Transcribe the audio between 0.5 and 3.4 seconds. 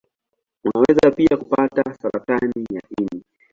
Unaweza pia kupata saratani ya ini.